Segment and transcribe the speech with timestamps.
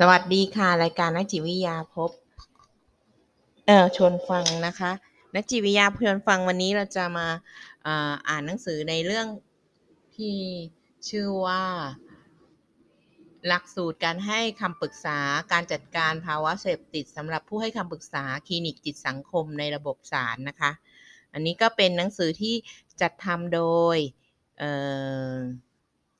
[0.00, 2.10] สวัสดีค่ะ รายการนักจิตวิทยาพบ
[3.66, 4.92] เอ่อชวนฟังนะคะ
[5.34, 7.26] นักจิตวิทยาชวนฟังวันนี้เราจะมา
[7.86, 9.26] อ่าอ่านหนังสือในเรื่อง
[10.16, 10.36] ที่
[11.08, 11.62] ชื่อว่า
[13.46, 15.18] หลักสูตรการให้คำปรึกษา
[15.52, 20.70] การจัดการภาวะเสพติดสำหรับผู้ให้คำปรึกษาคลินิกจิตสังคมในระบบศาลนะคะ
[21.32, 22.54] อันนี้ก็เป็นหนังสือที่
[23.00, 23.62] จัดทำโด
[23.94, 23.96] ย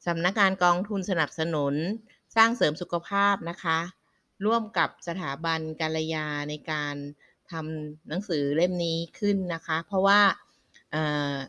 [0.06, 1.74] สำนักงานกองทุนสนับสนุน
[2.36, 3.78] สร้างเสริมสุขภาพนะคะ
[4.44, 6.94] ร่วมกับสถาบันการยาในการ
[7.50, 10.20] ทำหนังสือเล่มนี้ขึ้นนะคะ เพราะว่า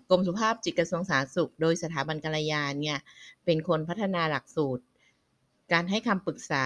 [0.10, 2.98] กรมสุขภาพจิตกระทรวงสาธารณสุข โดยสถาบันการยาเนี่ย
[3.46, 4.84] เป็นคนพัฒนาหลักสูตร
[5.72, 6.66] การให้คำปรึกษา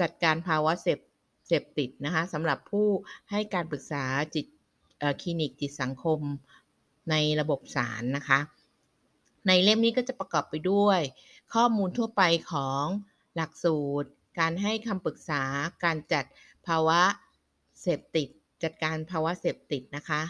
[0.00, 0.98] จัดการภาวะเสพ
[1.46, 2.86] เสพติดนะคะสำหรับผู้
[3.30, 4.46] ให้การปรึกษาจิต
[5.22, 6.20] คลินิกจิตสังคม
[7.10, 8.40] ในระบบศาลนะคะ
[9.46, 11.00] ในเล่มนี้ก็จะประกอบไปด้วย
[11.54, 12.22] ข้อมูลทั่วไป
[12.52, 12.84] ของ
[13.36, 15.42] หลักสูตร การให้คำปรึกษา
[15.84, 16.24] การจัด
[16.66, 17.00] ภาวะ
[17.80, 18.28] เสพติด
[18.62, 20.22] จัดการภาวะเสพติดนะคะ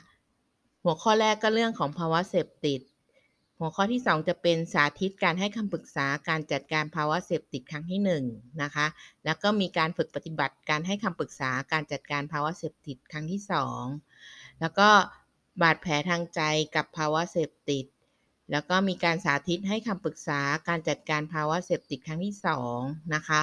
[0.84, 2.80] หัวข้อแรกก็เรื่องของภาวะเสพติด
[3.58, 8.86] หัวข้อที่ 2 จะเป็นสาธิตการให้คำปรึกษา การจัดการภาวะเสพติดครั้งที่1นะคะ
[9.24, 13.40] แล้วก็มีการฝึกปฏิบัติการให้คำปรึกษา การจัดการภาวะเสพติดครั้งที่
[14.00, 14.88] 2 แล้วก็
[15.62, 16.40] บาดแผลทางใจ
[16.76, 17.84] กับภาวะเสพติด
[18.50, 22.34] แล้วก็มีการสาธิตให้คำปรึกษาการจัดการภาวะเสพติดครั้งที่
[22.74, 23.42] 2นะคะ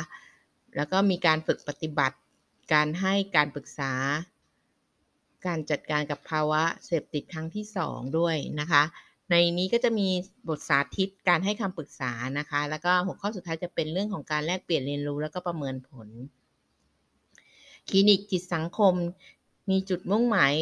[0.75, 2.17] แล้วก็มีการฝึกปฏิบัติ
[2.73, 3.93] การให้การปรึกษา
[5.45, 8.83] การจัดการกับภาวะเสพติดครั้งที่ 2 ด้วยนะคะ
[9.31, 10.07] ในนี้ก็จะมี
[10.47, 16.07] บทสาธิตการให้คำปรึกษานะคะ แล้วก็หัวข้อสุดท้ายจะเป็นเรื่องของการแลกเปลี่ยนเรียนรู้แล้วก็ประเมินผล
[17.89, 18.93] คลินิกจิตสังคม
[19.69, 20.55] มีจุดมุ่งหมาย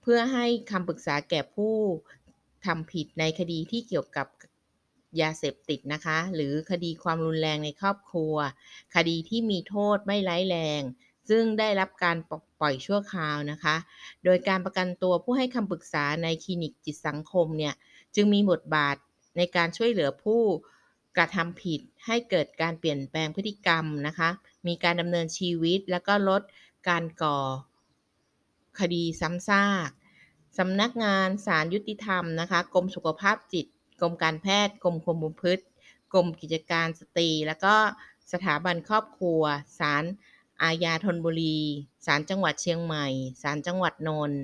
[0.00, 1.74] เพื่อให้คำปรึกษาแก่ผู้
[2.66, 4.26] ทำผิดในคดีที่เกี่ยวกับ
[5.20, 8.34] ยาเสพติดนะคะ หรือคดีความรุนแรงในครอบครัว
[8.94, 10.82] คดีที่มีโทษไม่ร้ายแรง
[11.28, 12.16] ซึ่งได้รับการ
[12.60, 13.76] ปล่อยชั่วคราวนะคะ
[14.24, 17.74] โดยการประกันตัวผู้ให้คำปรึกษาในคลินิกจิตสังคมเนี่ย
[18.14, 18.96] จึงมีบทบาท
[19.36, 20.40] ในการช่วยเหลือผู้
[21.16, 24.30] กระทำผิดให้เกิดการเปลี่ยนแปลงพฤติกรรมนะคะ
[24.66, 26.42] มีการดำเนินชีวิตแล้วก็ลด
[26.88, 27.38] การก่อ
[28.80, 29.90] คดีซ้ำซาก
[30.58, 33.66] สำนักงานศาลยุติธรรมนะคะกรมสุขภาพจิต
[34.00, 35.64] กรมการแพทย์ กรมควบคุมพฤติ
[36.14, 37.74] กรมกิจการสตรี แล้วก็
[38.32, 39.42] สถาบันครอบครัว
[39.78, 40.04] ศาล
[40.62, 41.58] อาญาธนบุรี
[42.06, 43.06] ศาลจังหวัดเชียงใหม่
[43.42, 44.40] ศาลจังหวัดนนท์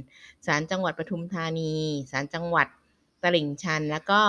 [0.46, 1.74] ศาลจังหวัดปทุมธานี
[2.10, 2.66] ศาลจังหวัด
[3.22, 4.20] ตลิ่งชัน แล้วก็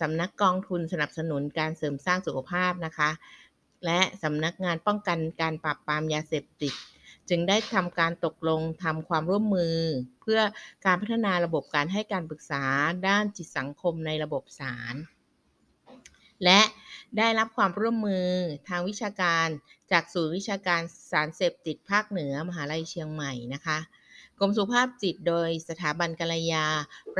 [0.00, 3.10] สำนักกองทุนสนับสนุนการเสริมสร้างสุขภาพนะคะ
[3.84, 6.74] และสำนักงานป้องกันการปราบปรามยาเสพติด
[7.30, 9.76] จึงได้ทำการตกลงทำความร่วมมือ
[10.20, 10.40] เพื่อ
[10.84, 12.62] การพัฒนาระบบการให้การปรึกษา
[13.08, 14.94] ด้านจิตสังคมในระบบศาล
[16.44, 16.60] และ
[17.18, 18.28] ได้รับความร่วมมือ
[18.68, 19.48] ทางวิชาการ
[19.92, 20.80] จากศูนย์วิชาการ
[21.10, 23.78] สารเสพติดภาคเหนือมหาลัยเชียงใหม่นะคะ
[24.38, 26.66] กรมสุขภาพจิตโดยสถาบันกัลยา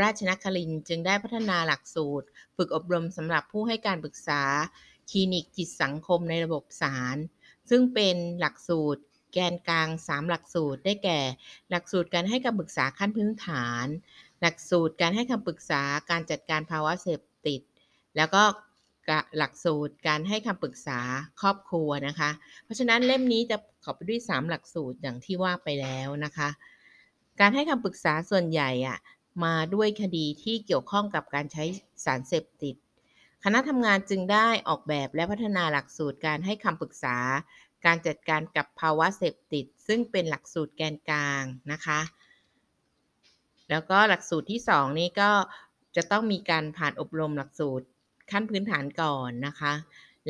[0.00, 2.26] ราชนครินจึงได้พัฒนาหลักสูตร
[2.56, 4.42] ฝึกอบรมสำหรับผู้ให้การปรึกษา
[5.10, 7.16] คลินิกจิตสังคมในระบบศาล
[7.70, 11.20] ซึ่งเป็นหลักสูตร แกนกลาง 3 หลักสูตรได้แก่
[11.70, 13.86] หลักสูตรการให้คำปรึกษาขั้นพื้นฐาน
[14.40, 17.60] หลักสูตรการให้คำปรึกษาการจัดการภาวะเสพติด
[18.16, 18.42] แล้วก็
[19.38, 21.00] หลักสูตรการให้คำปรึกษา
[21.40, 22.30] ครอบครัวนะคะ
[22.64, 26.48] เพราะฉะนั้นเล่มนี้จะขอบไปด้วย 3 หลักสูตรอย่างที่ว่าไปแล้วนะคะ
[27.40, 28.98] การให้คำปรึกษาส่วนใหญ่อะ
[29.44, 31.64] มาด้วยคดีที่เกี่ยวข้องกับการใช้
[32.04, 32.76] สารเสพติด
[33.44, 37.16] คณะทำงานจึงได้ออกแบบและพัฒนาหลักสูตรการให้คำปรึกษา
[37.86, 41.42] การจัดการกับภาวะเสพติด ซึ่งเป็นหลักสูตรแกนกลาง
[41.72, 42.00] นะคะ
[43.70, 45.30] แล้วก็หลักสูตรที่ 2 นี้ก็
[45.96, 47.86] จะต้องมีการผ่านอบรมหลักสูตร
[48.30, 49.72] ขั้นพื้นฐานก่อนนะคะ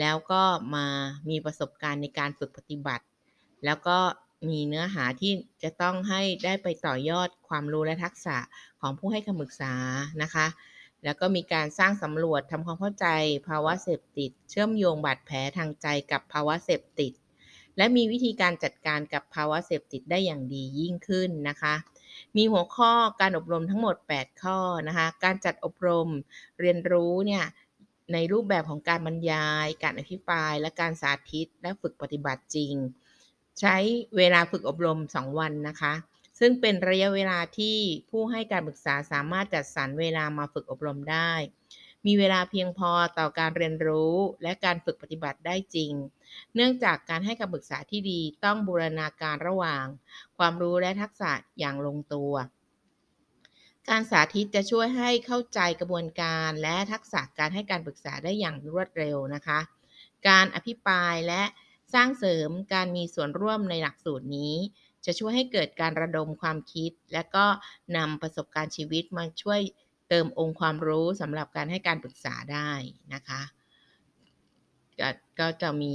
[0.00, 0.42] แล้วก็
[0.74, 0.86] มา
[1.30, 3.04] มีประสบการณ์ในการฝึกปฏิบัติ
[3.64, 3.98] แล้วก็
[4.48, 8.36] มีเนื้อหาที่จะต้องให้ได้ไปต่อยอดความรู้และทักษะ
[8.80, 9.74] ของผู้ให้คำปรึกษา
[10.22, 10.46] นะคะ
[11.04, 13.06] แล้วก็มีการสร้างสำรวจทำความเข้าใจ
[13.48, 17.12] ภาวะเสพติด เชื่อมโยงบาดแผลทางใจกับภาวะเสพติด
[17.76, 21.74] และมีวิธีการจัดการกับภาวะเสพติดได้อย่างดียิ่งขึ้นนะคะ
[22.36, 24.58] มีหัวข้อการอบรมทั้งหมด 8 ข้อ
[24.88, 26.08] นะคะ การจัดอบรม
[26.60, 27.44] เรียนรู้เนี่ย
[28.12, 32.74] ในรูปแบบของการบรรยาย การอภิปราย และการสาธิต และฝึกปฏิบัติจริง
[33.60, 33.76] ใช้
[34.16, 35.94] เวลาฝึกอบรม 2 วันนะคะ
[36.38, 37.76] ซึ่งเป็นระยะเวลาที่
[38.10, 41.32] ผู้ให้การปรึกษาสามารถจัดสรรเวลามาฝึกอบรมได้
[42.06, 45.92] มีเวลาเพียงพอต่อการเรียนรู้และการฝึกปฏิบัติได้จริง
[46.54, 49.84] เนื่องจากการให้คำปรึกษาที่ดีต้องบูรณาการระหว่าง
[50.38, 52.32] ความรู้และทักษะอย่างลงตัว
[53.88, 59.60] การสาธิตจะช่วยให้เข้าใจกระบวนการและทักษะการให้การปรึกษาได้อย่างรวดเร็วนะคะ
[60.28, 61.42] การอภิปรายและ
[61.94, 64.54] สร้างเสริมการมีส่วนร่วมในหลักสูตรนี้
[65.04, 67.46] จะช่วยให้เกิดการระดมความคิด และก็
[67.96, 69.60] นำประสบการณ์ชีวิตมาช่วย
[70.10, 72.70] เติมองค์ความรู้สำหรับการให้การปรึกษาได้
[73.14, 73.42] นะคะ
[75.40, 75.94] ก็จะมี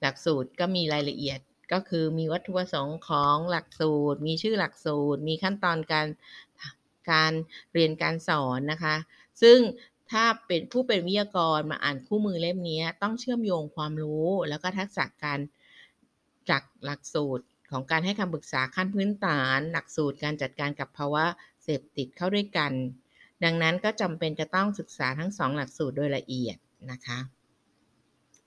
[0.00, 1.40] หลักสูตรก็มีรายละเอียด
[1.72, 6.06] ก็คือมีวัตถุประสงค์ของหลักสูตร มีชื่อหลักสูตร มีขั้นตอนการ
[7.10, 7.32] การ
[7.72, 8.96] เรียนการสอนนะคะ
[9.42, 9.58] ซึ่ง
[10.10, 15.38] ถ้าเป็นผู้เป็นวิทยากรมาอ่านคู่มือเล่มนี้ต้องเชื่อมโยงความรู้แล้วก็ทักษะการ
[16.50, 21.24] จากหลักสูตรของการให้คำปรึกษาขั้นพื้นฐาน หลักสูตรการจัดการกับภาวะ
[21.62, 22.72] เสพติดเข้าด้วยกัน
[23.44, 26.56] ดังนั้นก็จำเป็นจะต้องศึกษาทั้งสองหลักสูตรโดยละเอียด
[26.90, 27.18] นะคะ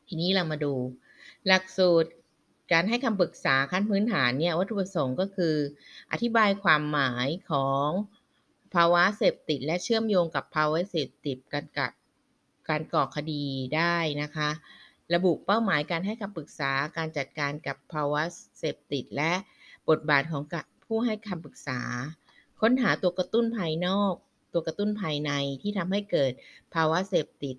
[0.07, 0.73] ทีนี้เรามาดู
[1.47, 2.09] หลักสูตร
[2.71, 5.55] การให้คำปรึกษาขั้นพื้นฐานเนี่ยวัตถุประสงค์ก็คือ
[6.11, 7.89] อธิบายความหมายของ
[8.73, 11.91] ภาวะเสพติด และเชื่อมโยงกับภาวะเสพติดกันกับ
[12.69, 13.43] การก่อคดี
[13.75, 14.49] ได้นะคะ
[15.13, 18.21] ระบุเป้าหมายการให้คำปรึกษาการจัดการกับภาวะ
[18.57, 19.33] เสพติด และ
[19.89, 20.43] บทบาทของ
[20.85, 21.79] ผู้ให้คำปรึกษา
[22.61, 24.13] ค้นหาตัวกระตุ้นภายนอก
[24.57, 25.31] ตัวกระตุ้นภายใน
[25.61, 26.31] ที่ทำให้เกิด
[26.73, 27.55] ภาวะเสพติด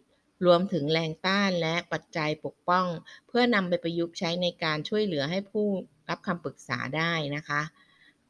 [0.46, 2.86] รวมถึงแรงต้านและปัจจัยปกป้อง
[3.28, 5.66] เพื่อนำไปประยุกต์ใช้ในการช่วยเหลือให้ผู้
[6.10, 7.62] รับคำปรึกษาได้นะคะ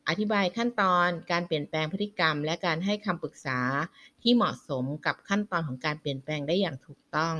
[0.08, 3.60] อธิบายขั้นตอนการเปลี่ยนแปลงพฤติกรรม และการให้คำปรึกษา
[4.22, 7.36] ที่เหมาะสมกับขั้นตอนของการเปลี่ยนแปลงได้อย่างถูกต้อง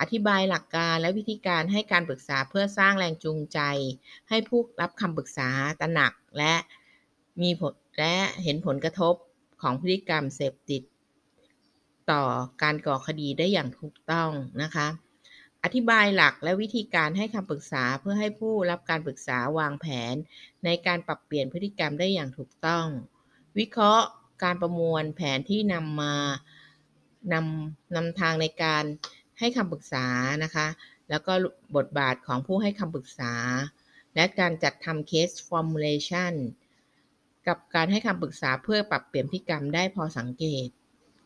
[0.00, 3.60] อธิบายหลักการและวิธีการให้การปรึกษาเพื่อสร้างแรงจูงใจ
[4.28, 5.48] ให้ผู้รับคำปรึกษา
[5.80, 6.54] ตระหนักและ
[7.42, 8.14] มีผลและ
[8.44, 9.14] เห็นผลกระทบ
[9.62, 10.82] ของพฤติกรรมเสพติด
[12.10, 12.22] ต่อ
[12.62, 14.30] การก่อคดีได้อย่างถูกต้อง
[14.62, 14.88] นะคะ
[15.64, 20.14] อธิบายหลักและวิธีการให้คำปรึกษาเพื่อให้ผู้รับการปรึกษาวางแผน
[20.64, 22.86] ในการปรับเปลี่ยนพฤติกรรมได้อย่างถูกต้อง
[23.58, 24.06] วิเคราะห์
[24.44, 26.14] การประมวลแผนที่นำมา
[27.32, 28.84] นำนำทางในการ
[29.38, 30.06] ให้คำปรึกษา
[30.44, 30.66] นะคะ
[31.10, 31.32] แล้วก็
[31.76, 33.34] บทบาทของผู้ให้คำปรึกษา
[34.14, 36.34] และการจัดทำ case formulation
[37.48, 40.68] กับการให้คำปรึกษาเพื่อปรับเปลี่ยนพฤติกรรมได้พอสังเกต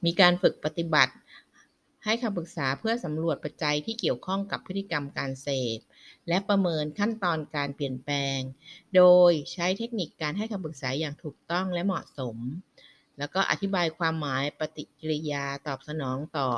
[0.05, 1.15] มีการฝึกปฏิบัติ
[2.05, 5.79] ให้คำปรึกษาเพื่อสำรวจปัจจัยที่เกี่ยวข้องกับพฤติกรรมการเสพ
[6.29, 8.39] และประเมินขั้นตอนการเปลี่ยนแปลง
[8.97, 12.37] โดยใช้เทคนิคการให้คำปรึกษาอย่างถูกต้องและเหมาะสม
[13.19, 16.49] แล้วก็อธิบายความหมายปฏิกิริยาตอบสนองต่อ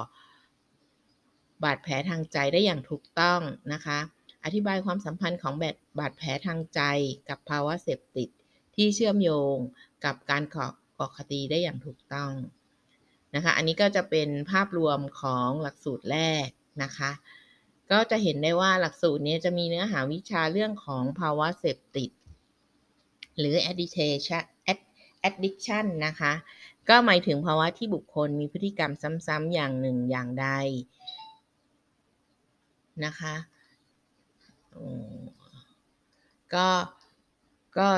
[1.63, 3.41] บาดแผลทางใจได้อย่างถูกต้อง
[3.73, 3.99] นะคะ
[4.45, 6.81] อธิบายความสัมพันธ์ของแบบบาดแผลทางใจ
[7.29, 8.29] กับภาวะเสพติด
[8.75, 9.57] ที่เชื่อมโยง
[10.05, 12.33] กับการก่อคดีได้อย่างถูกต้อง
[13.35, 16.49] นะคะ อันนี้ก็จะเป็นภาพรวมของหลักสูตรแรก
[16.83, 17.11] นะคะ
[17.93, 22.11] ก็จะเห็นได้ว่าหลักสูตรนี้จะมีเนื้อหาวิชาเรื่องของภาวะเสพติด
[23.39, 24.45] หรือ addiction
[25.29, 26.33] addiction นะคะ
[26.89, 28.93] ก็หมายถึงภาวะที่บุคคลมีพฤติกรรม
[29.27, 30.49] ซ้ำๆอย่างหนึ่งอย่างใด
[33.05, 33.35] นะคะ
[36.55, 36.69] ก็
[37.79, 37.89] ก็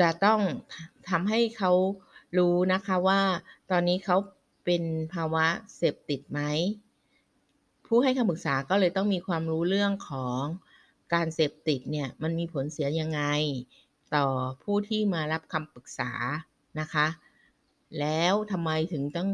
[0.00, 0.40] จะต้อง
[1.10, 1.72] ทำให้เขา
[2.38, 3.20] รู้นะคะว่า
[3.70, 4.16] ตอนนี้เขา
[4.64, 4.82] เป็น
[5.14, 5.46] ภาวะ
[5.76, 6.40] เสพติดไหม
[7.86, 10.42] ผู้ให้คำปรึกษาก็เลยต้องมีความรู้เรื่องของ
[11.14, 13.22] การเสพติดเนี่ยมันมีผลเสียยังไง
[14.14, 14.26] ต่อ
[14.62, 16.12] ผู้ที่มารับคำปรึกษา
[16.80, 17.06] นะคะ
[18.00, 19.28] แล้วทำไมถึงต้อง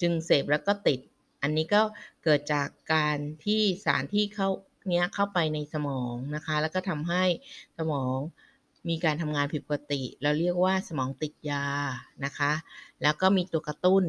[0.00, 1.00] จึงเสพแล้วก็ติด
[1.42, 1.82] อันนี้ก็
[2.24, 4.48] เกิดจากการที่สารที่เข้า
[4.88, 7.24] เนี้ยเข้าไปในสมองนะคะ แล้วก็ทำให้
[7.78, 8.18] สมอง
[8.88, 11.64] มีการทำงานผิดปกติ เราเรียกว่าสมองติดยา
[12.24, 12.52] นะคะ
[13.02, 14.04] แล้วก็มีตัวกระตุ้น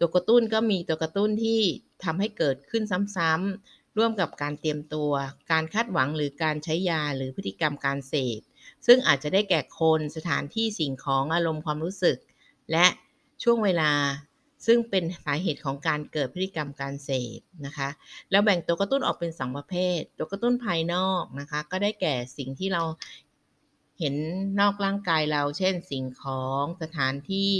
[0.00, 1.60] ตัวกระตุ้นก็มีตัวกระตุ้นที่
[2.04, 2.82] ทำให้เกิดขึ้น
[3.16, 5.12] ซ้ำๆร่วมกับการเตรียมตัว
[5.52, 8.40] การคาดหวังหรือการใช้ยาหรือพฤติกรรมการเสพ
[8.86, 12.18] ซึ่งอาจจะได้แก่คนสถานที่สิ่งของอารมณ์ความรู้สึก
[12.72, 12.86] และ
[13.42, 13.92] ช่วงเวลา
[14.66, 17.88] ซึ่งเป็นสาเหตุของการเกิดพฤติกรรมการเสพนะคะ
[18.30, 22.82] แล้วแบ่งตัวกระตุ้นออกเป็น 2 ประเภท ตัวกระตุ้นภายนอกนะคะ ก็ได้แก่สิ่งที่เรา
[23.98, 24.14] เห็น
[24.60, 27.52] นอกร่างกายเรา เช่น สิ่งของสถานที่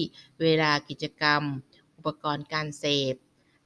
[0.43, 1.43] เวลากิจกรรม
[1.97, 3.15] อุปกรณ์การเสพ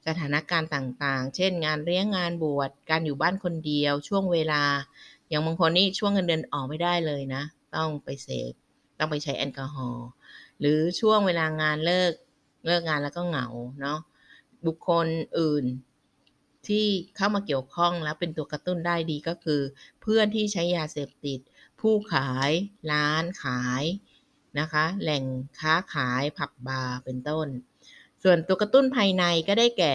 [0.06, 4.64] สถานการณ์ต่างๆ เช่น งานเลี้ยงงานบวชการอยู่บ้านคนเดียว ช่วงเวลา
[5.28, 7.42] อย่างบางคนนี่ช่วงเงินเดือนออกไม่ได้เลยนะ
[7.76, 8.52] ต้องไปเสพ
[8.98, 10.08] ต้องไปใช้แอลกอฮอล์
[10.60, 12.12] หรือช่วงเวลางานเลิก
[12.66, 13.46] เลิกงานแล้วก็เหงา
[13.80, 13.98] เนาะ
[14.66, 15.06] บุคคล
[15.38, 15.64] อื่น
[16.68, 16.86] ที่
[17.16, 19.60] เข้ามาเกี่ยวข้องแล้วเป็นตัวกระตุ้นได้ดีก็คือ
[20.00, 21.40] เพื่อนที่ใช้ยาเสพติด
[21.82, 22.50] ผู้ขาย
[22.92, 23.84] ร้านขาย
[24.58, 25.24] นะคะ แหล่ง
[25.60, 27.48] ค้าขายผับบาร์เป็นต้น
[28.22, 29.94] ส่วนตัวกระตุ้นภายในก็ได้แก่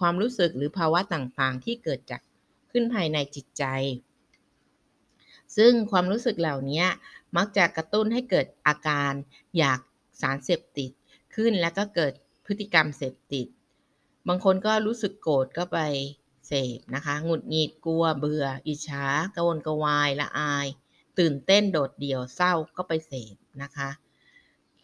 [0.00, 2.20] ความรู้สึกหรือภาวะต่างๆ ที่เกิดจาก
[2.70, 3.64] ขึ้นภายในจิตใจ
[5.56, 6.84] ซึ่งความรู้สึกเหล่านี้
[7.36, 9.12] มักจะกระตุ้นให้เกิดอาการ
[9.58, 9.80] อยาก
[10.20, 10.90] สารเสพติด
[11.34, 12.12] ขึ้นแล้วก็เกิด
[12.46, 13.46] พฤติกรรมเสพติด
[14.28, 15.78] บางคนก็รู้สึกโกรธก็ไป
[16.46, 20.66] เสพนะคะ หงุดหงิดกลัวเบื่อ อิจฉากระวนกระวายละอาย
[21.18, 23.90] ตื่นเต้นโดดเดี่ยวเศร้าก็ไปเสพนะคะ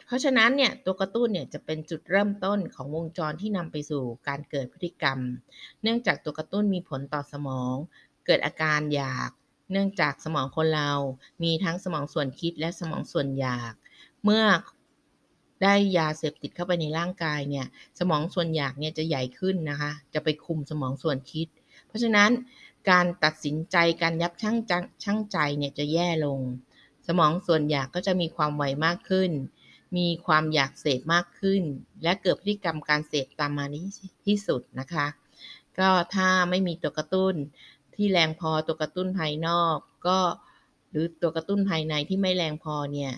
[0.05, 5.19] เพราะฉะนั้นเนี่ยตัวกระตุ้นเนี่ยจะเป็นจุดเริ่มต้นของวงจรที่นำไปสู่การเกิดพฤติกรรม
[5.81, 7.75] เนื่องจากตัวกระตุ้นมีผลต่อสมอง
[8.25, 9.29] เกิดอาการอยาก
[9.71, 10.91] เนื่องจากสมองคนเรา
[11.43, 13.73] มีทั้งสมองส่วนคิดและสมองส่วนอยาก
[14.23, 14.43] เมื่อ
[15.63, 17.65] ได้ยาเสพติดเข้าไปในร่างกายเนี่ย
[17.99, 21.47] สมองส่วนอยากเนี่ยจะใหญ่ขึ้นนะคะ จะไปคุมสมองส่วนคิด
[21.87, 22.29] เพราะฉะนั้น
[22.89, 26.39] การตัดสินใจการยับชั่งจังชั่งใจเนี่ยจะแย่ลง
[27.07, 29.31] สมองส่วนอยากก็จะมีความไวมากขึ้น
[29.97, 31.63] มีความอยากเสพมากขึ้น
[32.03, 33.85] และเกิดพฤติกรรมการเสพตามมานี้
[34.25, 35.07] ที่สุดนะคะ
[35.79, 37.35] ก็ถ้าไม่มีตัวกระตุ้น
[37.95, 40.19] ที่แรงพอตัวกระตุ้นภายนอกก็
[40.91, 43.11] หรือตัวกระตุ้นภายในที่ไม่แรงพอเนี่ย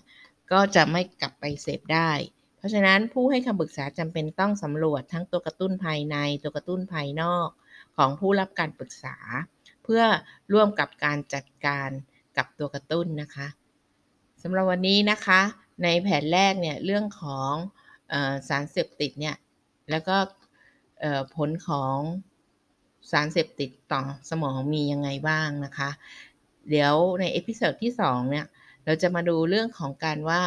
[0.52, 2.12] ก็จะไม่กลับไปเสพได้
[2.58, 7.50] เพราะฉะนั้นผู้ให้คำปรึกษาจำเป็นต้องสำรวจทั้งตัวกระตุ้นภายในตัวกระตุ้นภายนอก
[7.98, 9.16] ของผู้รับการปรึกษา
[9.86, 10.04] เพื่อ
[10.54, 11.90] ร่วมกับการจัดการ
[12.38, 13.48] กับตัวกระตุ้นนะคะ
[14.44, 15.42] สำหรับวันนี้นะคะ
[15.84, 17.54] ในแผนแรกเนี่ยเรื่องของ
[18.14, 19.36] ออสารเสพติดเนี่ย
[19.90, 20.18] แล้วก็
[21.36, 21.98] ผลของ
[23.12, 25.90] สารเสพติดต่อสมองมียังไงบ้างนะคะ
[26.70, 28.46] เดี๋ยวใน episode ที่2เนี่ย
[28.86, 30.42] เราจะมาดูเรื่องของการว่า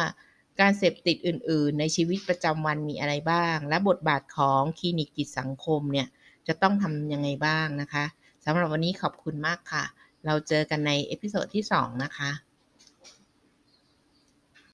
[0.59, 6.07] การเสพติดอื่น ๆ ในชีวิตประจำวันมีอะไรบ้าง และบทบาทของคลินิกจิตสังคมเนี่ย
[6.47, 8.05] จะต้องทำยังไงบ้างนะคะ
[8.45, 9.83] สำหรับวันนี้ขอบคุณมากค่ะ
[10.25, 12.29] เราเจอกันใน episode ที่ 2 นะคะ